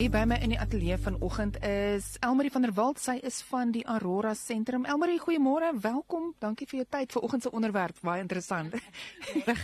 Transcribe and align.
Hier 0.00 0.08
by 0.08 0.22
my 0.24 0.38
in 0.40 0.54
die 0.54 0.56
ateljee 0.56 0.96
vanoggend 0.96 1.58
is 1.60 2.14
Elmarie 2.24 2.48
van 2.50 2.62
der 2.64 2.70
Walt. 2.72 2.96
Sy 3.02 3.18
is 3.20 3.42
van 3.50 3.68
die 3.74 3.82
Aurora 3.84 4.30
Sentrum. 4.32 4.86
Elmarie, 4.88 5.18
goeiemôre. 5.20 5.74
Welkom. 5.76 6.30
Dankie 6.40 6.64
vir 6.70 6.78
jou 6.78 6.86
tyd 6.96 7.12
vir 7.12 7.26
oggend 7.26 7.44
se 7.44 7.52
onderwerp. 7.52 7.98
Baie 8.00 8.22
interessant. 8.24 8.72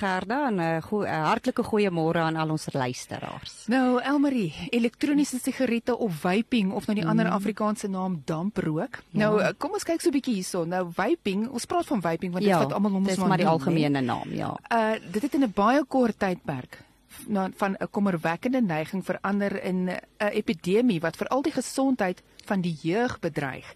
Gerda 0.02 0.42
en 0.50 0.60
'n 0.60 0.60
uh, 0.60 0.82
goeie 0.84 1.08
uh, 1.08 1.22
hartlike 1.30 1.64
goeiemôre 1.64 2.20
aan 2.20 2.36
al 2.36 2.52
ons 2.52 2.68
luisteraars. 2.72 3.54
Nou, 3.72 3.96
Elmarie, 4.02 4.52
elektroniese 4.76 5.40
sigarette 5.40 5.96
of 5.96 6.20
vaping 6.20 6.72
of 6.72 6.84
nou 6.86 6.98
die 7.00 7.04
mm. 7.04 7.10
ander 7.10 7.32
Afrikaanse 7.32 7.88
naam 7.88 8.20
damprook. 8.24 9.00
Ja. 9.16 9.18
Nou, 9.24 9.40
uh, 9.40 9.54
kom 9.56 9.72
ons 9.72 9.88
kyk 9.88 10.04
so 10.04 10.12
'n 10.12 10.20
bietjie 10.20 10.34
hierso. 10.34 10.64
Nou, 10.64 10.92
vaping, 10.92 11.48
ons 11.48 11.64
praat 11.64 11.86
van 11.86 12.02
vaping 12.02 12.32
want 12.32 12.44
dit 12.44 12.52
ja, 12.52 12.60
wat 12.60 12.76
almal 12.76 12.90
noem 12.90 13.08
ons 13.08 13.24
maar 13.24 13.40
die 13.40 13.48
algemene 13.48 14.04
naam, 14.04 14.28
ja. 14.36 14.52
Uh 14.68 15.00
dit 15.00 15.22
het 15.22 15.34
in 15.34 15.48
'n 15.48 15.52
baie 15.54 15.80
kort 15.84 16.18
tydperk 16.18 16.84
na 17.26 17.50
van 17.56 17.76
'n 17.78 17.90
kommerwekkende 17.90 18.62
neiging 18.62 19.04
verander 19.04 19.62
in 19.62 19.88
'n 19.88 20.00
epidemie 20.18 21.00
wat 21.00 21.16
veral 21.16 21.42
die 21.42 21.52
gesondheid 21.52 22.22
van 22.44 22.60
die 22.60 22.76
jeug 22.82 23.18
bedreig. 23.18 23.74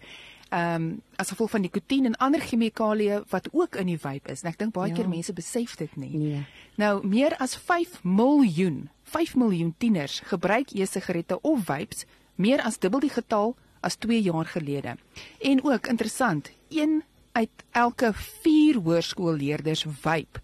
Ehm 0.49 0.75
um, 0.75 1.01
as 1.15 1.29
gevolg 1.29 1.49
van 1.49 1.61
nikotien 1.61 2.05
en 2.05 2.15
ander 2.15 2.41
chemikalieë 2.41 3.21
wat 3.29 3.47
ook 3.51 3.75
in 3.75 3.85
die 3.85 3.99
vape 3.99 4.31
is. 4.31 4.41
En 4.41 4.49
ek 4.49 4.57
dink 4.57 4.73
baie 4.73 4.89
ja. 4.89 4.95
keer 4.95 5.09
mense 5.09 5.33
besef 5.33 5.75
dit 5.75 5.95
nie. 5.95 6.17
Nee. 6.17 6.45
Nou 6.75 7.07
meer 7.07 7.37
as 7.37 7.55
5 7.55 8.03
miljoen, 8.03 8.89
5 9.03 9.35
miljoen 9.35 9.73
tieners 9.77 10.19
gebruik 10.19 10.71
e-sigarette 10.71 11.41
of 11.41 11.63
vapes, 11.65 12.05
meer 12.35 12.61
as 12.61 12.79
dubbel 12.79 12.99
die 12.99 13.09
getal 13.09 13.55
as 13.79 13.95
2 13.95 14.21
jaar 14.21 14.45
gelede. 14.45 14.97
En 15.39 15.63
ook 15.63 15.87
interessant, 15.87 16.51
een 16.69 17.03
uit 17.31 17.63
elke 17.71 18.13
4 18.13 18.75
hoërskoolleerders 18.75 19.85
vape 19.87 20.39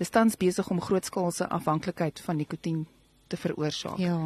dis 0.00 0.10
tans 0.10 0.36
besig 0.40 0.70
om 0.72 0.80
grootskaalse 0.80 1.48
afhanklikheid 1.48 2.20
van 2.24 2.40
nikotien 2.40 2.86
te 3.28 3.36
veroorsaak. 3.36 4.00
Ja. 4.02 4.24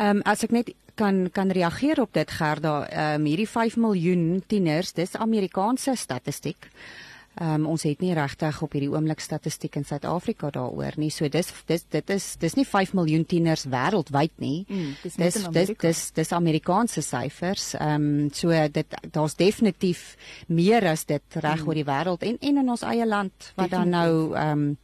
Ehm 0.00 0.16
um, 0.16 0.24
as 0.26 0.42
ek 0.42 0.56
net 0.56 0.74
kan 0.98 1.28
kan 1.32 1.52
reageer 1.52 2.00
op 2.00 2.12
dit 2.12 2.30
Gerda, 2.30 2.86
ehm 2.88 3.20
um, 3.20 3.30
hierdie 3.30 3.48
5 3.48 3.76
miljoen 3.76 4.42
tieners, 4.46 4.92
dis 4.92 5.16
Amerikaanse 5.16 5.96
statistiek. 5.96 6.68
Ehm 6.72 7.11
um, 7.40 7.66
ons 7.66 7.82
het 7.86 8.00
nie 8.00 8.12
regtig 8.16 8.58
op 8.62 8.74
hierdie 8.76 8.90
oomblik 8.92 9.20
statistiek 9.20 9.76
in 9.76 9.86
Suid-Afrika 9.88 10.50
daaroor 10.52 10.98
nie. 11.00 11.10
So 11.10 11.28
dis 11.32 11.52
dis 11.66 11.84
dit 11.90 12.10
is 12.10 12.36
dis 12.42 12.56
nie 12.58 12.66
5 12.68 12.92
miljoen 12.98 13.24
tieners 13.28 13.64
wêreldwyd 13.72 14.34
nie. 14.42 14.64
Mm, 14.68 14.94
dis 15.02 15.16
dis 15.16 15.38
dis 15.52 15.72
dis 15.80 16.02
dis 16.18 16.32
Amerikaanse 16.32 17.02
syfers. 17.02 17.72
Ehm 17.78 18.08
um, 18.26 18.30
so 18.32 18.50
dit 18.50 18.98
daar's 19.10 19.36
definitief 19.36 20.16
meer 20.48 20.86
as 20.86 21.04
dit 21.04 21.40
reg 21.40 21.62
mm. 21.62 21.68
oor 21.68 21.74
die 21.80 21.88
wêreld 21.88 22.22
en 22.22 22.36
en 22.40 22.62
in 22.64 22.68
ons 22.68 22.82
eie 22.82 23.06
land 23.06 23.52
wat 23.56 23.70
definitief. 23.70 23.78
dan 23.78 23.88
nou 23.88 24.34
ehm 24.34 24.68
um, 24.68 24.76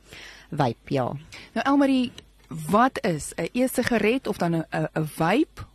vape 0.51 0.95
ja. 0.95 1.13
Nou 1.53 1.65
Elmarie, 1.67 2.13
wat 2.49 3.05
is 3.05 3.33
'n 3.37 3.49
e-sigaret 3.53 4.27
of 4.27 4.37
dan 4.37 4.55
'n 4.57 4.65
'n 4.73 5.07
vape 5.07 5.67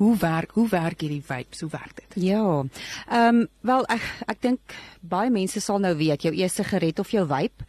Hoe 0.00 0.16
werk 0.16 0.54
hoe 0.56 0.68
werk 0.68 1.02
hierdie 1.04 1.20
vapes? 1.20 1.60
Hoe 1.60 1.68
werk 1.70 1.98
dit? 1.98 2.22
Ja. 2.24 2.64
Ehm 3.08 3.40
um, 3.42 3.48
wel 3.60 3.84
ek 3.92 4.04
ek 4.32 4.38
dink 4.40 4.76
baie 5.04 5.28
mense 5.30 5.60
sal 5.60 5.76
nou 5.84 5.92
weet 5.98 6.24
jou 6.24 6.32
e-sigaret 6.32 7.02
of 7.02 7.12
jou 7.12 7.26
vape 7.28 7.66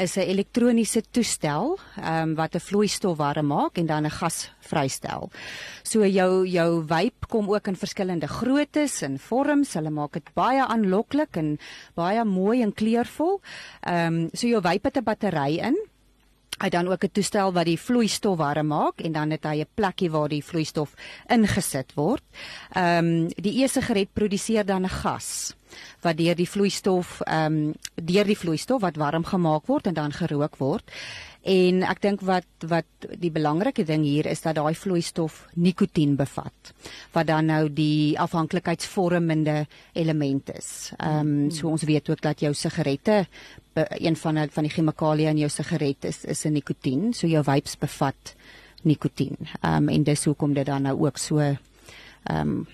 is 0.00 0.16
'n 0.16 0.24
elektroniese 0.32 1.02
toestel 1.10 1.76
ehm 2.00 2.22
um, 2.22 2.34
wat 2.40 2.56
'n 2.56 2.64
vloeistof 2.64 3.18
warm 3.20 3.52
maak 3.52 3.76
en 3.78 3.86
dan 3.86 4.06
'n 4.06 4.16
gas 4.16 4.48
vrystel. 4.60 5.30
So 5.82 6.06
jou 6.06 6.46
jou 6.48 6.86
vape 6.86 7.28
kom 7.28 7.52
ook 7.52 7.68
in 7.68 7.76
verskillende 7.76 8.28
groottes 8.28 9.02
en 9.02 9.18
vorms. 9.18 9.74
Hulle 9.74 9.90
maak 9.90 10.12
dit 10.12 10.34
baie 10.34 10.64
aanloklik 10.64 11.36
en 11.36 11.58
baie 11.94 12.24
mooi 12.24 12.62
en 12.62 12.72
kleurvol. 12.72 13.40
Ehm 13.82 14.14
um, 14.14 14.28
so 14.32 14.46
jou 14.46 14.62
vape 14.62 14.88
het 14.88 14.96
'n 14.96 15.04
battery 15.04 15.58
in 15.58 15.76
Hy 16.64 16.70
dan 16.72 16.88
ook 16.88 17.04
'n 17.04 17.12
toestel 17.12 17.52
wat 17.52 17.66
die 17.68 17.78
vloeistof 17.78 18.38
warm 18.38 18.66
maak 18.66 19.00
en 19.04 19.12
dan 19.12 19.30
het 19.30 19.44
hy 19.44 19.60
'n 19.60 19.68
plekkie 19.74 20.10
waar 20.10 20.28
die 20.28 20.44
vloeistof 20.44 20.94
ingesit 21.28 21.92
word. 21.94 22.22
Ehm 22.72 23.04
um, 23.04 23.28
die 23.36 23.62
e-sigaret 23.62 24.08
produseer 24.12 24.64
dan 24.64 24.84
'n 24.84 24.88
gas 24.88 25.54
wat 26.00 26.16
deur 26.16 26.34
die 26.34 26.48
vloeistof 26.48 27.20
ehm 27.20 27.52
um, 27.52 27.74
deur 27.94 28.24
die 28.24 28.38
vloeistof 28.38 28.80
wat 28.80 28.96
warm 28.96 29.24
gemaak 29.24 29.66
word 29.66 29.86
en 29.86 29.94
dan 29.94 30.12
gerook 30.12 30.56
word. 30.56 30.90
En 31.44 31.82
ek 31.84 32.00
dink 32.00 32.22
wat 32.24 32.64
wat 32.64 33.06
die 33.20 33.30
belangrike 33.32 33.84
ding 33.84 34.04
hier 34.06 34.24
is 34.30 34.40
dat 34.40 34.56
daai 34.56 34.72
vloeistof 34.74 35.42
nikotien 35.60 36.14
bevat 36.16 36.70
wat 37.12 37.26
dan 37.28 37.50
nou 37.52 37.68
die 37.68 38.16
afhanklikheidsvormende 38.18 39.66
element 39.92 40.54
is. 40.54 40.92
Ehm 40.96 41.34
um, 41.44 41.50
so 41.52 41.68
ons 41.68 41.84
weet 41.84 42.08
ook 42.08 42.22
dat 42.24 42.40
jou 42.40 42.54
sigarette 42.54 43.26
een 43.74 44.16
van 44.16 44.48
van 44.48 44.64
die 44.64 44.72
chemikalieë 44.72 45.34
in 45.34 45.42
jou 45.44 45.50
sigaret 45.50 46.04
is 46.04 46.24
is 46.24 46.44
'n 46.44 46.52
nikotien, 46.52 47.12
so 47.12 47.26
jou 47.26 47.44
vapes 47.44 47.76
bevat 47.78 48.34
nikotien. 48.82 49.36
Ehm 49.60 49.82
um, 49.82 49.88
en 49.88 50.02
dis 50.02 50.24
hoekom 50.24 50.54
dit 50.54 50.66
dan 50.66 50.82
nou 50.82 51.06
ook 51.06 51.18
so 51.18 51.38
ehm 51.38 51.56
um, 52.40 52.66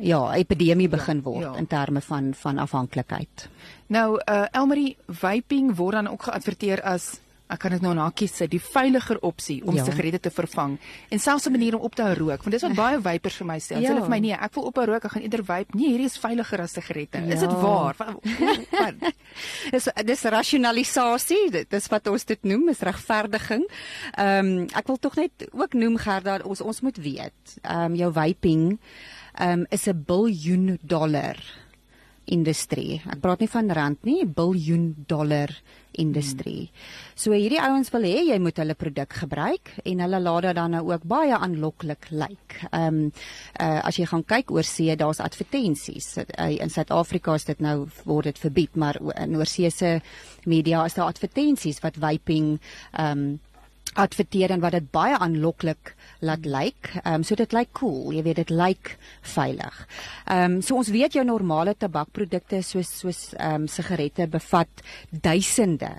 ja, 0.00 0.34
epidemie 0.34 0.88
begin 0.88 1.22
word 1.22 1.42
ja, 1.42 1.52
ja. 1.52 1.58
in 1.58 1.66
terme 1.66 2.00
van 2.00 2.34
van 2.34 2.58
afhanklikheid. 2.58 3.48
Nou 3.86 4.20
uh 4.28 4.46
Elmarie 4.50 4.96
vaping 5.08 5.76
word 5.76 5.94
dan 5.94 6.08
ook 6.08 6.22
geadverteer 6.22 6.82
as 6.82 7.20
ek 7.52 7.60
kan 7.60 7.74
dit 7.76 7.82
nou 7.84 7.92
na 7.96 8.06
kies 8.16 8.38
die 8.48 8.60
veiliger 8.62 9.18
opsie 9.26 9.58
om 9.68 9.76
ja. 9.76 9.84
sigarette 9.84 10.22
te 10.26 10.30
vervang 10.32 10.78
en 11.12 11.20
selfs 11.20 11.46
'n 11.46 11.52
manier 11.52 11.76
om 11.76 11.82
op 11.84 11.94
te 11.94 12.02
hou 12.02 12.14
rook 12.14 12.42
want 12.44 12.52
dis 12.56 12.62
wat 12.62 12.74
baie 12.74 13.00
vapers 13.00 13.36
vir 13.36 13.46
my 13.46 13.58
sê. 13.60 13.80
Ja. 13.80 13.92
Hulle 13.92 14.00
vir 14.00 14.10
my 14.10 14.18
nee, 14.18 14.32
ek 14.32 14.54
wil 14.54 14.64
ophou 14.64 14.84
rook, 14.86 15.04
ek 15.04 15.12
gaan 15.12 15.22
eerder 15.22 15.44
vape. 15.44 15.76
Nee, 15.76 15.88
hierdie 15.88 16.06
is 16.06 16.18
veiliger 16.18 16.60
as 16.60 16.72
sigarette. 16.72 17.18
Ja. 17.18 17.34
Is 17.34 17.40
dit 17.40 17.52
waar? 17.52 17.96
dis 19.74 19.88
dis 20.04 20.22
rasionalisasie, 20.24 21.50
dit 21.50 21.72
is 21.72 21.88
wat 21.88 22.06
ons 22.08 22.24
dit 22.24 22.44
noem, 22.44 22.68
is 22.68 22.80
regverdiging. 22.80 23.66
Ehm 24.16 24.46
um, 24.46 24.68
ek 24.72 24.86
wil 24.86 24.98
tog 24.98 25.16
net 25.16 25.48
ook 25.52 25.74
noem 25.74 25.98
Gerda, 25.98 26.40
ons 26.44 26.60
ons 26.60 26.80
moet 26.80 26.96
weet, 26.96 27.58
ehm 27.62 27.92
um, 27.92 27.94
jou 27.94 28.12
vaping 28.12 28.78
ehm 29.34 29.60
um, 29.60 29.66
is 29.70 29.86
'n 29.88 30.04
biljoen 30.06 30.78
dollar 30.82 31.36
industrie. 32.32 33.00
Ek 33.10 33.20
praat 33.22 33.42
nie 33.44 33.50
van 33.52 33.70
rand 33.76 34.04
nie, 34.06 34.24
biljoen 34.24 34.92
dollar 35.08 35.52
industrie. 36.00 36.66
Hmm. 36.66 37.14
So 37.14 37.36
hierdie 37.36 37.60
ouens 37.62 37.92
wil 37.94 38.06
hê 38.08 38.24
jy 38.30 38.38
moet 38.42 38.58
hulle 38.58 38.74
produk 38.78 39.14
gebruik 39.22 39.70
en 39.84 40.02
hulle 40.02 40.20
laat 40.22 40.48
dit 40.48 40.58
dan 40.58 40.74
nou 40.74 40.82
ook 40.90 41.06
baie 41.10 41.36
aanloklik 41.36 42.10
lyk. 42.10 42.58
Ehm 42.70 42.86
um, 42.88 43.00
uh, 43.60 43.80
as 43.86 43.98
jy 44.00 44.08
gaan 44.10 44.24
kyk 44.26 44.50
oor 44.50 44.66
see, 44.66 44.96
daar's 44.96 45.22
advertensies. 45.22 46.14
Uh, 46.24 46.50
in 46.58 46.72
Suid-Afrika 46.72 47.34
is 47.38 47.46
dit 47.46 47.60
nou 47.60 47.86
word 48.04 48.32
dit 48.32 48.38
verbied, 48.38 48.76
maar 48.76 48.98
in 49.14 49.36
oorsee 49.38 49.70
se 49.70 50.00
media 50.44 50.84
is 50.84 50.94
daar 50.94 51.12
advertensies 51.12 51.82
wat 51.84 52.00
vaping 52.00 52.56
ehm 52.92 53.18
um, 53.18 53.26
adverteer 53.94 54.50
en 54.50 54.62
wat 54.62 54.74
dit 54.74 54.86
baie 54.90 55.16
aanloklik 55.18 55.94
laat 56.24 56.46
lyk. 56.46 56.90
Ehm 57.02 57.20
um, 57.20 57.26
so 57.26 57.34
dit 57.38 57.52
lyk 57.52 57.72
cool, 57.78 58.12
jy 58.12 58.22
weet 58.26 58.40
dit 58.42 58.50
lyk 58.50 58.96
veilig. 59.34 59.84
Ehm 60.26 60.56
um, 60.56 60.62
so 60.62 60.76
ons 60.76 60.90
weet 60.90 61.14
jou 61.14 61.24
normale 61.24 61.74
tabakprodukte 61.78 62.62
soos 62.62 62.90
soos 63.00 63.20
ehm 63.36 63.64
um, 63.64 63.68
sigarette 63.68 64.26
bevat 64.26 64.82
duisende 65.10 65.92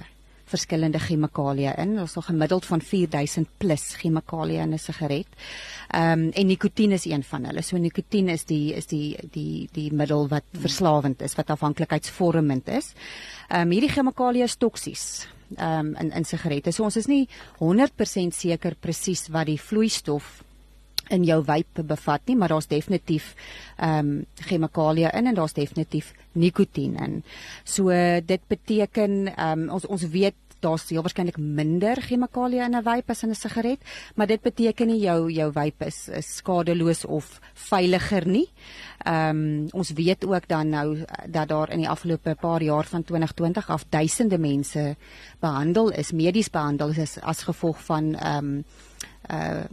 verskillende 0.45 0.99
chemikalieë 1.01 1.73
in. 1.81 1.95
Ons 1.99 2.15
het 2.15 2.27
gemiddeld 2.27 2.65
van 2.69 2.81
4000 2.81 3.49
plus 3.57 3.85
chemikalieë 4.01 4.61
in 4.61 4.73
'n 4.73 4.79
sigaret. 4.79 5.27
Ehm 5.89 6.11
um, 6.19 6.29
en 6.29 6.47
nikotien 6.47 6.91
is 6.91 7.05
een 7.05 7.23
van 7.23 7.45
hulle. 7.45 7.61
So 7.61 7.77
nikotien 7.77 8.29
is 8.29 8.43
die 8.45 8.73
is 8.73 8.85
die 8.85 9.17
die 9.31 9.69
die 9.71 9.93
middel 9.93 10.27
wat 10.27 10.43
verslawend 10.51 11.21
is, 11.21 11.35
wat 11.35 11.49
afhanklikheidsvormend 11.49 12.67
is. 12.67 12.93
Ehm 13.49 13.61
um, 13.61 13.71
hierdie 13.71 13.91
chemikalieë 13.91 14.43
is 14.43 14.57
toksies 14.57 15.27
um, 15.57 15.95
in 15.95 16.12
in 16.12 16.25
sigarette. 16.25 16.71
So 16.71 16.83
ons 16.83 16.97
is 16.97 17.07
nie 17.07 17.27
100% 17.59 18.36
seker 18.36 18.75
presies 18.80 19.27
wat 19.30 19.47
die 19.47 19.59
vloeistof 19.62 20.44
in 21.13 21.25
jou 21.25 21.42
vape 21.45 21.83
bevat 21.86 22.24
nie, 22.25 22.36
maar 22.36 22.50
daar's 22.53 22.69
definitief 22.71 23.33
ehm 23.77 24.00
um, 24.00 24.25
chemikalieë 24.47 25.12
in 25.13 25.27
en 25.27 25.36
daar's 25.38 25.53
definitief 25.53 26.13
nikotien 26.33 26.95
in. 26.97 27.21
So 27.63 27.89
dit 28.25 28.42
beteken 28.47 29.27
ehm 29.36 29.68
um, 29.68 29.69
ons 29.77 29.86
ons 29.86 30.07
weet 30.09 30.36
daar's 30.65 30.89
heel 30.89 31.06
waarskynlik 31.06 31.38
minder 31.38 32.01
chemikalieë 32.01 32.65
in 32.65 32.75
'n 32.75 32.83
vape 32.83 33.12
as 33.12 33.23
in 33.23 33.29
'n 33.29 33.35
sigaret, 33.35 33.79
maar 34.15 34.27
dit 34.27 34.41
beteken 34.41 34.88
nie 34.88 35.00
jou 35.00 35.31
jou 35.31 35.51
vape 35.51 35.85
is, 35.85 36.09
is 36.09 36.35
skadeloos 36.35 37.06
of 37.06 37.39
veiliger 37.53 38.27
nie. 38.27 38.47
Ehm 39.06 39.29
um, 39.29 39.67
ons 39.71 39.91
weet 39.91 40.25
ook 40.25 40.47
dan 40.47 40.69
nou 40.69 41.06
dat 41.27 41.47
daar 41.47 41.71
in 41.71 41.79
die 41.79 41.89
afgelope 41.89 42.35
paar 42.35 42.63
jaar 42.63 42.85
van 42.85 43.03
2020 43.03 43.69
af 43.69 43.85
duisende 43.89 44.38
mense 44.38 44.95
behandel 45.39 45.91
is, 45.91 46.12
medies 46.12 46.50
behandel 46.50 46.89
is 46.89 47.19
as 47.21 47.44
gevolg 47.44 47.83
van 47.85 48.15
ehm 48.15 48.38
um, 48.38 48.65
uh 49.31 49.63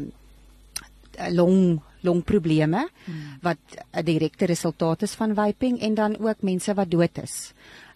long 1.30 1.80
longprobleme 2.00 2.88
hmm. 3.04 3.38
wat 3.42 3.58
'n 3.92 4.04
direkte 4.04 4.44
resultaat 4.44 5.02
is 5.02 5.14
van 5.14 5.34
vaping 5.34 5.80
en 5.80 5.94
dan 5.94 6.18
ook 6.18 6.42
mense 6.42 6.74
wat 6.74 6.90
dood 6.90 7.18
is. 7.22 7.52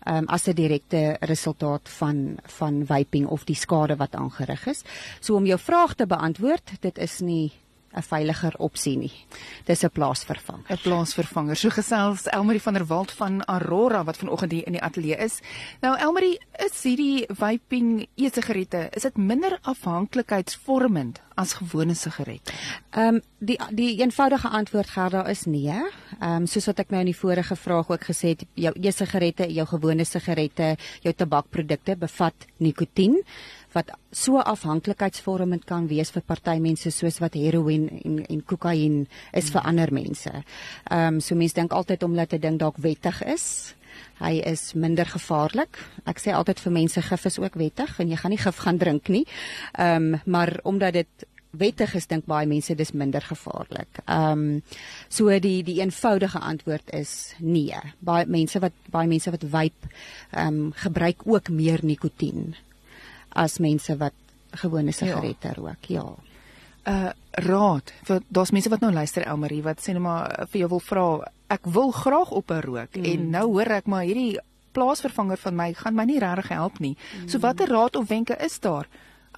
Um, 0.08 0.28
as 0.30 0.46
'n 0.46 0.54
direkte 0.54 1.16
resultaat 1.20 1.88
van 1.88 2.38
van 2.42 2.86
vaping 2.86 3.26
of 3.26 3.44
die 3.44 3.56
skade 3.56 3.96
wat 3.96 4.14
aangerig 4.14 4.66
is. 4.66 4.82
So 5.20 5.34
om 5.34 5.46
jou 5.46 5.58
vraag 5.58 5.94
te 5.94 6.06
beantwoord, 6.06 6.70
dit 6.80 6.98
is 6.98 7.20
nie 7.20 7.52
'n 7.96 8.02
veiliger 8.02 8.54
opsie 8.58 8.96
nie. 8.96 9.12
Dis 9.64 9.84
'n 9.84 9.90
plaasvervanger. 9.90 10.64
'n 10.68 10.82
Plaasvervanger. 10.82 11.56
So 11.56 11.70
gesels 11.70 12.26
Elmarie 12.26 12.62
van 12.62 12.74
der 12.74 12.86
Walt 12.86 13.10
van 13.10 13.44
Aurora 13.44 14.04
wat 14.04 14.16
vanoggend 14.16 14.52
hier 14.52 14.66
in 14.66 14.72
die 14.72 14.82
ateljee 14.82 15.16
is. 15.16 15.40
Nou 15.80 15.96
Elmarie, 15.98 16.38
is 16.64 16.82
hierdie 16.82 17.26
vaping 17.28 18.08
e-sigarette, 18.14 18.88
is 18.92 19.02
dit 19.02 19.16
minder 19.16 19.58
afhanklikheidsvormend 19.62 21.20
as 21.34 21.52
gewone 21.52 21.94
sigarette? 21.94 22.52
Ehm 22.90 23.14
um, 23.14 23.20
die 23.38 23.58
die 23.70 24.00
eenvoudige 24.00 24.48
antwoord 24.48 24.88
Gerda 24.88 25.26
is 25.28 25.44
nee. 25.44 25.68
Ehm 26.20 26.42
um, 26.42 26.46
soos 26.46 26.66
wat 26.66 26.78
ek 26.78 26.90
nou 26.90 27.00
in 27.00 27.12
die 27.12 27.20
vorige 27.20 27.56
vraag 27.56 27.90
ook 27.90 28.04
gesê 28.04 28.28
het, 28.28 28.44
jou 28.54 28.72
e-sigarette, 28.80 29.52
jou 29.52 29.66
gewone 29.66 30.04
sigarette, 30.04 30.76
jou 31.02 31.14
tabakprodukte 31.14 31.96
bevat 31.96 32.34
nikotien 32.58 33.22
wat 33.76 33.92
so 34.10 34.40
afhanklikheidsvormend 34.40 35.66
kan 35.68 35.88
wees 35.90 36.12
vir 36.14 36.24
party 36.26 36.56
mense 36.62 36.90
soos 36.94 37.20
wat 37.22 37.36
heroïne 37.36 38.00
en 38.04 38.22
en 38.24 38.42
kokain 38.52 39.04
is 39.36 39.50
vir 39.54 39.66
ander 39.68 39.92
mense. 39.92 40.32
Ehm 40.32 41.16
um, 41.16 41.20
so 41.20 41.36
mense 41.36 41.54
dink 41.54 41.72
altyd 41.72 42.02
omdat 42.02 42.32
'n 42.32 42.40
ding 42.40 42.58
dalk 42.58 42.76
wettig 42.78 43.22
is, 43.22 43.74
hy 44.20 44.40
is 44.52 44.72
minder 44.74 45.06
gevaarlik. 45.06 45.78
Ek 46.06 46.18
sê 46.18 46.32
altyd 46.32 46.60
vir 46.60 46.72
mense 46.72 47.02
gif 47.02 47.26
is 47.26 47.38
ook 47.38 47.54
wettig 47.54 48.00
en 48.00 48.08
jy 48.08 48.16
gaan 48.16 48.30
nie 48.30 48.44
gif 48.44 48.56
gaan 48.56 48.78
drink 48.78 49.08
nie. 49.08 49.26
Ehm 49.78 50.14
um, 50.14 50.20
maar 50.24 50.60
omdat 50.64 50.92
dit 50.92 51.26
wettig 51.50 51.94
is 51.94 52.06
dink 52.06 52.26
baie 52.26 52.46
mense 52.46 52.74
dis 52.74 52.92
minder 52.92 53.20
gevaarlik. 53.20 54.02
Ehm 54.06 54.32
um, 54.32 54.62
so 55.08 55.38
die 55.40 55.62
die 55.62 55.80
eenvoudige 55.80 56.38
antwoord 56.38 56.90
is 56.92 57.34
nee. 57.38 57.80
Baie 58.00 58.26
mense 58.26 58.60
wat 58.60 58.72
baie 58.90 59.08
mense 59.08 59.30
wat 59.30 59.44
vape 59.50 59.88
ehm 60.32 60.46
um, 60.46 60.72
gebruik 60.72 61.26
ook 61.26 61.48
meer 61.48 61.80
nikotien 61.82 62.54
as 63.36 63.58
mense 63.62 63.96
wat 64.00 64.14
gewone 64.56 64.92
ja. 64.92 64.98
sigarette 65.00 65.52
ja. 65.52 65.54
rook. 65.58 65.90
Ja. 65.92 66.06
Uh 66.86 67.12
raad 67.36 67.92
vir 68.08 68.22
daar's 68.32 68.50
mense 68.56 68.70
wat 68.72 68.80
nou 68.80 68.88
luister 68.94 69.26
Elmarie 69.28 69.60
wat 69.62 69.82
sê 69.84 69.92
net 69.92 70.00
maar 70.00 70.30
uh, 70.32 70.46
vir 70.48 70.62
jou 70.62 70.68
wil 70.70 70.80
vra 70.80 71.06
ek 71.52 71.66
wil 71.68 71.90
graag 71.92 72.30
op 72.32 72.50
'n 72.50 72.62
rook 72.64 72.96
mm. 72.96 73.04
en 73.04 73.30
nou 73.30 73.46
hoor 73.52 73.70
ek 73.76 73.90
maar 73.92 74.06
hierdie 74.08 74.38
plaasvervanger 74.72 75.36
van 75.36 75.56
my 75.56 75.72
gaan 75.74 75.94
my 75.94 76.04
nie 76.04 76.18
regtig 76.18 76.48
help 76.48 76.78
nie. 76.78 76.96
Mm. 76.96 77.28
So 77.28 77.38
watter 77.38 77.68
raad 77.68 77.96
of 77.96 78.08
wenke 78.08 78.36
is 78.40 78.58
daar 78.60 78.88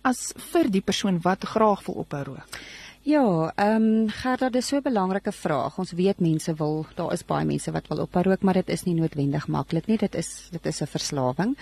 as 0.03 0.33
vir 0.53 0.71
die 0.71 0.81
persoon 0.81 1.19
wat 1.23 1.45
graag 1.45 1.83
wil 1.87 1.95
ophou 2.05 2.23
rook? 2.23 2.61
Ja, 3.09 3.53
ehm 3.57 3.83
um, 3.83 4.09
Gerda, 4.13 4.51
dis 4.53 4.67
so 4.67 4.77
'n 4.77 4.83
belangrike 4.83 5.33
vraag. 5.33 5.79
Ons 5.79 5.93
weet 5.93 6.21
mense 6.21 6.55
wil, 6.55 6.87
daar 6.95 7.13
is 7.13 7.25
baie 7.25 7.45
mense 7.45 7.71
wat 7.73 7.89
wil 7.89 8.01
ophou 8.01 8.23
rook, 8.23 8.43
maar 8.43 8.55
dit 8.55 8.69
is 8.69 8.83
nie 8.85 8.95
noodwendig 8.95 9.47
maklik 9.49 9.87
nie. 9.87 9.97
Dit 9.97 10.15
is 10.15 10.49
dit 10.51 10.67
is 10.67 10.83
'n 10.83 10.87
verslawing. 10.87 11.57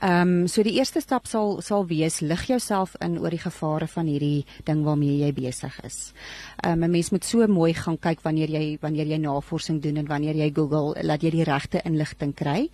Ehm 0.00 0.28
um, 0.28 0.46
so 0.46 0.62
die 0.62 0.72
eerste 0.72 1.00
stap 1.00 1.26
sal 1.26 1.60
sal 1.60 1.86
wees 1.86 2.20
lig 2.20 2.46
jouself 2.46 2.94
in 3.00 3.18
oor 3.18 3.30
die 3.30 3.38
gevare 3.38 3.86
van 3.86 4.06
hierdie 4.06 4.44
ding 4.64 4.84
waarmee 4.84 5.18
jy 5.18 5.32
besig 5.32 5.84
is. 5.84 6.12
Ehm 6.64 6.72
um, 6.72 6.84
'n 6.84 6.90
mens 6.90 7.10
moet 7.10 7.24
so 7.24 7.46
mooi 7.46 7.74
gaan 7.74 7.98
kyk 7.98 8.20
wanneer 8.22 8.48
jy 8.48 8.78
wanneer 8.80 9.06
jy 9.06 9.18
navorsing 9.18 9.82
doen 9.82 9.96
en 9.96 10.06
wanneer 10.06 10.34
jy 10.34 10.50
Google, 10.54 11.02
laat 11.02 11.22
jy 11.22 11.30
die 11.30 11.44
regte 11.44 11.80
inligting 11.84 12.34
kry. 12.34 12.70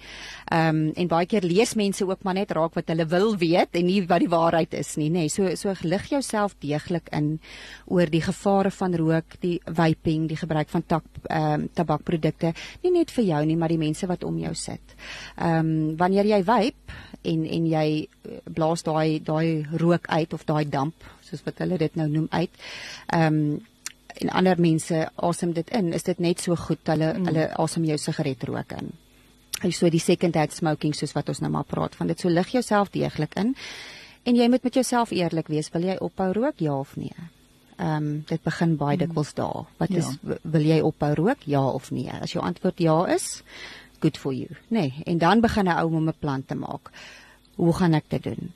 Ehm 0.52 0.69
um, 0.69 0.92
en 0.94 1.08
baie 1.08 1.26
keer 1.26 1.42
lees 1.42 1.74
mense 1.74 2.06
ook 2.06 2.22
maar 2.22 2.34
net 2.34 2.50
raak 2.50 2.74
wat 2.74 2.88
hulle 2.88 3.06
wil 3.06 3.36
weet 3.36 3.69
en 3.72 3.86
nie 3.86 4.06
wat 4.06 4.20
die 4.20 4.28
waarheid 4.28 4.74
is 4.74 4.96
nie, 4.96 5.10
nê. 5.10 5.12
Nee, 5.12 5.28
so 5.28 5.54
so 5.54 5.74
lig 5.82 6.08
jouself 6.08 6.54
deeglik 6.60 7.08
in 7.10 7.40
oor 7.86 8.11
die 8.12 8.22
gevare 8.22 8.70
van 8.74 8.94
rook, 8.98 9.36
die 9.42 9.56
vaping, 9.64 10.28
die 10.30 10.38
gebruik 10.38 10.70
van 10.72 10.84
tak 10.86 11.08
ehm 11.22 11.62
um, 11.62 11.66
tabakprodukte, 11.74 12.52
nie 12.82 12.92
net 12.98 13.10
vir 13.14 13.24
jou 13.24 13.40
nie, 13.48 13.56
maar 13.56 13.72
die 13.72 13.80
mense 13.80 14.06
wat 14.10 14.24
om 14.28 14.38
jou 14.38 14.54
sit. 14.58 14.96
Ehm 15.36 15.58
um, 15.58 15.96
wanneer 16.00 16.28
jy 16.28 16.42
vape 16.44 17.00
en 17.22 17.44
en 17.46 17.66
jy 17.70 17.86
eh, 18.02 18.38
blaas 18.44 18.82
daai 18.82 19.20
daai 19.24 19.66
rook 19.80 20.08
uit 20.08 20.32
of 20.32 20.44
daai 20.44 20.64
damp, 20.68 21.04
soos 21.22 21.44
wat 21.46 21.62
hulle 21.64 21.78
dit 21.78 21.96
nou 21.96 22.08
noem 22.08 22.26
uit. 22.30 22.64
Ehm 23.12 23.42
um, 23.42 23.60
en 24.22 24.28
ander 24.28 24.60
mense 24.60 24.98
asem 25.16 25.54
dit 25.56 25.70
in, 25.72 25.92
is 25.96 26.04
dit 26.04 26.18
net 26.20 26.40
so 26.40 26.56
goed 26.56 26.90
hulle 26.92 27.14
mm. 27.14 27.30
hulle 27.30 27.46
asem 27.64 27.84
jou 27.88 27.96
sigaret 27.98 28.44
rook 28.44 28.74
in. 28.76 28.92
Hy 29.62 29.70
so 29.70 29.88
die 29.90 30.02
second 30.02 30.36
hand 30.36 30.52
smoking 30.52 30.94
soos 30.94 31.14
wat 31.16 31.30
ons 31.32 31.40
nou 31.40 31.50
maar 31.50 31.66
praat 31.68 31.94
van 31.94 32.10
dit. 32.10 32.20
So 32.20 32.28
lig 32.28 32.52
jouself 32.52 32.90
deeglik 32.94 33.36
in. 33.40 33.54
En 34.22 34.38
jy 34.38 34.48
moet 34.48 34.62
met 34.62 34.74
jouself 34.74 35.10
eerlik 35.10 35.48
wees, 35.50 35.70
wil 35.74 35.86
jy 35.86 35.96
ophou 36.00 36.32
rook 36.32 36.60
ja 36.62 36.74
of 36.78 36.96
nee? 36.96 37.30
Ehm 37.82 37.96
um, 37.96 38.23
dit 38.26 38.43
begin 38.43 38.76
baie 38.79 38.96
hmm. 38.96 39.06
dikwels 39.06 39.34
daar. 39.34 39.64
Wat 39.76 39.90
ja. 39.90 39.99
is 39.99 40.38
wil 40.43 40.67
jy 40.67 40.81
ophou 40.87 41.14
rook? 41.19 41.46
Ja 41.50 41.62
of 41.67 41.90
nee? 41.90 42.11
As 42.20 42.32
jou 42.32 42.44
antwoord 42.44 42.79
ja 42.79 42.96
is, 43.11 43.43
good 44.00 44.19
for 44.19 44.34
you. 44.34 44.49
Nee, 44.69 45.02
en 45.05 45.19
dan 45.19 45.40
begin 45.40 45.67
'n 45.67 45.79
ou 45.82 45.94
om 45.94 46.08
'n 46.08 46.19
plan 46.19 46.44
te 46.46 46.55
maak. 46.55 46.90
Hoe 47.55 47.75
gaan 47.75 47.94
ek 47.94 48.05
dit 48.08 48.23
doen? 48.23 48.52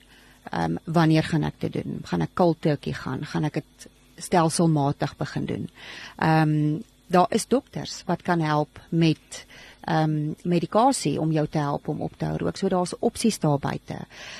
Ehm 0.51 0.71
um, 0.71 0.77
wanneer 0.83 1.23
gaan 1.23 1.43
ek 1.43 1.59
dit 1.59 1.73
doen? 1.73 1.99
Gaan 2.03 2.21
ek 2.21 2.33
cold 2.33 2.61
turkey 2.61 2.93
gaan? 2.93 3.25
Gaan 3.25 3.43
ek 3.43 3.53
dit 3.53 3.89
stelselmatig 4.15 5.17
begin 5.17 5.45
doen? 5.45 5.69
Ehm 6.17 6.49
um, 6.49 6.83
daar 7.07 7.27
is 7.29 7.47
dokters 7.47 8.03
wat 8.05 8.21
kan 8.21 8.39
help 8.39 8.79
met 8.89 9.45
um, 9.87 10.35
medikasie 10.43 11.19
om 11.19 11.31
jou 11.31 11.47
te 11.47 11.57
help 11.57 11.87
om 11.87 12.01
op 12.01 12.17
te 12.17 12.25
hou 12.25 12.37
rook. 12.37 12.57
So 12.57 12.69
daar's 12.69 12.95
opsies 12.99 13.39
daar 13.39 13.59
buite. 13.59 13.97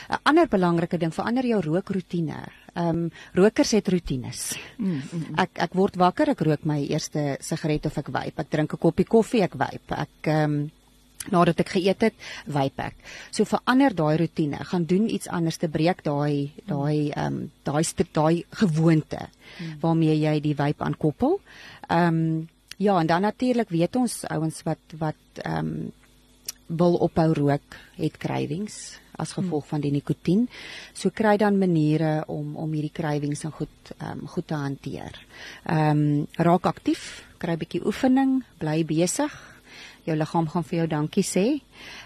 'n 0.10 0.20
Ander 0.24 0.48
belangrike 0.48 0.98
ding, 0.98 1.14
verander 1.14 1.46
jou 1.46 1.62
rookroetine. 1.62 2.44
Ehm 2.74 2.88
um, 2.88 3.12
rokers 3.34 3.72
het 3.72 3.88
rotines. 3.88 4.58
Mm, 4.78 4.88
mm, 4.88 5.02
mm. 5.12 5.36
Ek 5.36 5.50
ek 5.54 5.74
word 5.74 5.96
wakker, 5.96 6.30
ek 6.30 6.42
rook 6.42 6.66
my 6.66 6.84
eerste 6.86 7.38
sigaret 7.40 7.86
of 7.86 7.98
ek 7.98 8.12
vape. 8.12 8.42
Ek 8.42 8.50
drink 8.50 8.74
'n 8.74 8.78
koppie 8.78 9.06
koffie, 9.06 9.42
ek 9.42 9.56
vape. 9.58 9.96
Ek 9.96 10.28
ehm 10.28 10.44
um, 10.44 10.72
nadat 11.32 11.60
ek 11.60 11.70
geëet 11.76 12.02
het, 12.02 12.14
vape 12.48 12.84
ek. 12.92 12.96
So 13.32 13.46
verander 13.46 13.96
daai 13.96 14.18
rotine, 14.18 14.60
gaan 14.64 14.86
doen 14.86 15.10
iets 15.10 15.28
anders 15.28 15.58
te 15.58 15.68
breek 15.68 16.04
daai 16.04 16.52
daai 16.68 17.12
ehm 17.12 17.26
um, 17.26 17.52
daai 17.64 17.84
daai 18.14 18.46
gewoonte 18.52 19.30
waarmee 19.82 20.20
jy 20.20 20.40
die 20.40 20.56
vape 20.56 20.84
aankoppel. 20.84 21.40
Ehm 21.90 22.22
um, 22.22 22.48
Ja, 22.78 23.00
en 23.00 23.08
dan 23.08 23.22
natuurlik 23.22 23.70
weet 23.70 23.96
ons 23.96 24.24
ouens 24.30 24.62
wat 24.64 24.98
wat 24.98 25.42
ehm 25.42 25.58
um, 25.66 25.92
wil 26.68 26.98
ophou 27.00 27.34
rook, 27.34 27.76
het 27.96 28.18
cravings 28.18 29.00
as 29.16 29.32
gevolg 29.32 29.64
hmm. 29.64 29.70
van 29.70 29.82
die 29.82 29.92
nikotien. 29.92 30.50
So 30.94 31.10
kry 31.10 31.38
dan 31.38 31.58
maniere 31.58 32.24
om 32.28 32.56
om 32.56 32.74
hierdie 32.76 32.94
cravings 32.94 33.44
en 33.48 33.52
goed 33.52 33.94
ehm 33.98 34.20
um, 34.20 34.28
goed 34.28 34.48
te 34.48 34.54
hanteer. 34.54 35.26
Ehm 35.64 36.04
um, 36.04 36.28
raak 36.36 36.66
aktief, 36.70 37.26
kry 37.38 37.58
bietjie 37.58 37.86
oefening, 37.86 38.44
bly 38.58 38.84
besig. 38.86 39.34
Jou 40.06 40.16
liggaam 40.18 40.48
gaan 40.48 40.64
vir 40.64 40.78
jou 40.78 40.88
dankie 40.88 41.26
sê. 41.26 41.48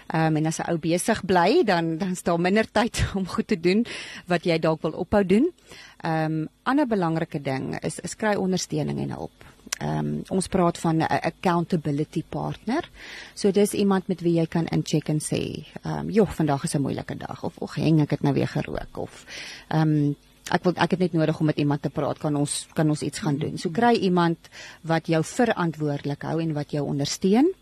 Ehm 0.08 0.26
um, 0.26 0.36
en 0.36 0.46
as 0.46 0.60
'n 0.60 0.70
ou 0.72 0.78
besig 0.78 1.24
bly, 1.24 1.64
dan 1.64 1.98
dan 1.98 2.16
staan 2.16 2.40
minder 2.40 2.70
tyd 2.72 3.04
om 3.18 3.26
goed 3.26 3.46
te 3.46 3.60
doen 3.60 3.84
wat 4.26 4.44
jy 4.44 4.58
dalk 4.58 4.82
wil 4.82 4.96
ophou 5.04 5.24
doen. 5.24 5.52
Ehm 6.00 6.32
um, 6.32 6.48
ander 6.62 6.86
belangrike 6.86 7.42
ding 7.42 7.76
is 7.82 7.98
is 7.98 8.16
kry 8.16 8.34
ondersteuning 8.34 8.98
en 8.98 9.10
hulp 9.10 9.52
ehm 9.78 9.98
um, 9.98 10.22
ons 10.28 10.48
praat 10.48 10.78
van 10.78 10.96
'n 10.96 11.02
accountability 11.02 12.24
partner. 12.28 12.90
So 13.34 13.50
dis 13.50 13.72
iemand 13.72 14.06
met 14.06 14.20
wie 14.20 14.34
jy 14.38 14.46
kan 14.46 14.66
incheck 14.66 15.08
en 15.08 15.20
sê, 15.20 15.66
ehm 15.82 15.98
um, 15.98 16.10
joh, 16.10 16.28
vandag 16.28 16.64
is 16.64 16.74
'n 16.74 16.82
moeilike 16.82 17.16
dag 17.16 17.44
of 17.44 17.62
ag, 17.62 17.76
hang 17.76 18.00
ek 18.00 18.10
het 18.10 18.22
nou 18.22 18.34
weer 18.34 18.48
gerook 18.48 18.96
of 18.96 19.24
ehm 19.68 19.80
um, 19.80 20.16
ek 20.50 20.64
wil 20.64 20.74
ek 20.76 20.90
het 20.90 20.98
net 20.98 21.12
nodig 21.12 21.40
om 21.40 21.46
met 21.46 21.56
iemand 21.56 21.82
te 21.82 21.90
praat, 21.90 22.18
kan 22.18 22.36
ons 22.36 22.66
kan 22.74 22.88
ons 22.88 23.02
iets 23.02 23.18
gaan 23.18 23.38
doen. 23.38 23.58
So 23.58 23.70
kry 23.70 23.94
iemand 23.94 24.38
wat 24.82 25.06
jou 25.06 25.22
verantwoordelik 25.24 26.22
hou 26.22 26.40
en 26.40 26.52
wat 26.52 26.70
jou 26.70 26.84
ondersteun. 26.86 27.52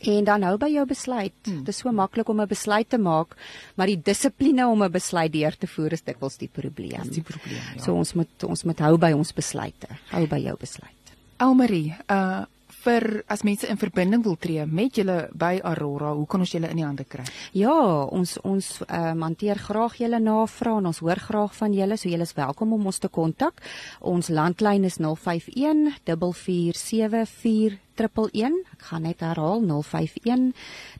En 0.00 0.24
dan 0.24 0.42
hou 0.42 0.56
by 0.58 0.68
jou 0.68 0.84
besluit. 0.86 1.34
Hmm. 1.46 1.62
Dit 1.64 1.68
is 1.68 1.78
so 1.78 1.92
maklik 1.92 2.28
om 2.28 2.40
'n 2.40 2.48
besluit 2.48 2.88
te 2.88 2.98
maak, 2.98 3.36
maar 3.76 3.86
die 3.86 4.02
dissipline 4.02 4.66
om 4.66 4.82
'n 4.82 4.90
besluit 4.90 5.32
deur 5.32 5.56
te 5.56 5.66
voer 5.66 5.92
is 5.92 6.02
dikwels 6.02 6.36
die 6.36 6.50
probleem. 6.52 7.02
Dis 7.02 7.22
die 7.22 7.22
probleem. 7.22 7.62
Ja. 7.74 7.82
So 7.82 7.94
ons 7.94 8.12
moet 8.12 8.44
ons 8.44 8.64
moet 8.64 8.78
hou 8.78 8.98
by 8.98 9.12
ons 9.12 9.32
besluite. 9.32 9.88
Hou 10.10 10.26
by 10.26 10.38
jou 10.38 10.56
besluit. 10.56 10.95
Elmarie, 11.38 11.94
uh 12.08 12.44
vir 12.86 13.24
as 13.26 13.42
mense 13.42 13.66
in 13.66 13.78
verbinding 13.80 14.22
wil 14.22 14.36
tree 14.38 14.62
met 14.70 14.98
julle 14.98 15.16
by 15.34 15.56
Aurora, 15.66 16.12
hoe 16.14 16.26
kan 16.30 16.44
ons 16.44 16.52
julle 16.54 16.70
in 16.70 16.80
die 16.80 16.86
hande 16.86 17.06
kry? 17.08 17.24
Ja, 17.56 17.74
ons 18.14 18.36
ons 18.46 18.68
um, 18.86 19.24
hanteer 19.26 19.58
graag 19.58 19.98
julle 19.98 20.20
navrae 20.22 20.78
en 20.80 20.90
ons 20.92 21.00
hoor 21.02 21.20
graag 21.22 21.56
van 21.58 21.74
julle, 21.74 21.98
so 21.98 22.10
julle 22.10 22.26
is 22.26 22.36
welkom 22.36 22.76
om 22.76 22.86
ons 22.86 23.02
te 23.02 23.10
kontak. 23.10 23.62
Ons 24.06 24.30
landlyn 24.30 24.86
is 24.86 25.00
051 25.02 25.98
447 26.06 27.80
111. 27.96 28.62
Ek 28.76 28.82
gaan 28.90 29.06
net 29.08 29.22
herhaal 29.24 29.62
051 29.64 30.52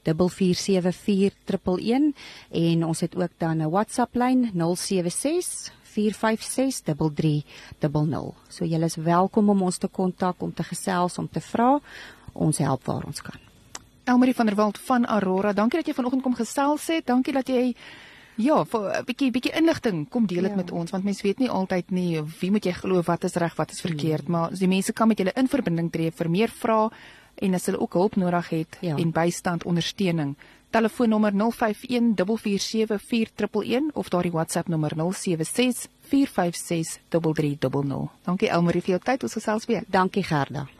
447 0.02 2.14
en 2.50 2.86
ons 2.86 3.00
het 3.04 3.16
ook 3.16 3.32
dan 3.38 3.62
'n 3.62 3.70
WhatsApp 3.70 4.16
lyn 4.16 4.50
076 4.54 5.70
4563300. 5.96 8.34
So 8.48 8.64
julle 8.64 8.84
is 8.84 8.96
welkom 8.96 9.48
om 9.48 9.62
ons 9.62 9.78
te 9.78 9.88
kontak 9.88 10.42
om 10.42 10.54
te 10.54 10.62
gesels 10.62 11.18
om 11.18 11.28
te 11.28 11.40
vra. 11.40 11.80
Ons 12.32 12.58
help 12.58 12.84
waar 12.84 13.04
ons 13.08 13.22
kan. 13.22 13.40
Elmarie 14.06 14.34
van 14.34 14.46
der 14.46 14.54
Walt 14.54 14.78
van 14.78 15.06
Aurora, 15.06 15.52
dankie 15.52 15.78
dat 15.80 15.88
jy 15.88 15.94
vanoggend 15.94 16.22
kom 16.22 16.34
gesels 16.38 16.86
het. 16.86 17.06
Dankie 17.06 17.32
dat 17.34 17.48
jy 17.48 17.74
Ja, 18.36 18.64
vir 18.64 19.00
'n 19.00 19.04
bietjie 19.04 19.30
bietjie 19.32 19.56
inligting 19.56 20.08
kom 20.08 20.26
deel 20.26 20.42
dit 20.42 20.50
ja. 20.50 20.56
met 20.56 20.70
ons 20.70 20.90
want 20.90 21.04
mense 21.04 21.22
weet 21.22 21.38
nie 21.38 21.48
altyd 21.48 21.90
nie 21.90 22.22
wie 22.40 22.50
moet 22.50 22.64
jy 22.64 22.72
glo 22.72 23.02
wat 23.02 23.24
is 23.24 23.34
reg 23.34 23.56
wat 23.56 23.70
is 23.70 23.80
verkeerd 23.80 24.24
hmm. 24.24 24.32
maar 24.32 24.50
as 24.50 24.58
die 24.58 24.68
mense 24.68 24.92
kan 24.92 25.08
met 25.08 25.18
julle 25.18 25.32
in 25.34 25.48
verbinding 25.48 25.90
tree 25.90 26.10
vir 26.10 26.30
meer 26.30 26.48
vrae 26.48 26.90
en 27.34 27.54
as 27.54 27.66
hulle 27.66 27.80
ook 27.80 27.92
hulp 27.92 28.16
nodig 28.16 28.48
het 28.48 28.78
ja. 28.80 28.96
en 28.96 29.12
bystand 29.12 29.64
ondersteuning 29.64 30.36
telefoonnommer 30.76 31.32
0514474311 31.32 31.40
of 33.94 34.08
daardie 34.12 34.34
WhatsApp 34.36 34.68
nommer 34.68 34.92
0764563300 34.94 34.98
Dankie 38.28 38.50
Elmarie 38.50 38.82
vir 38.82 38.90
jou 38.96 39.02
tyd. 39.10 39.22
Ons 39.22 39.36
gesels 39.40 39.64
weer. 39.70 39.82
Dankie 39.88 40.26
Gerda 40.26 40.75